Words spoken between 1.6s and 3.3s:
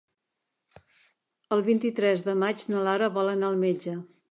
vint-i-tres de maig na Lara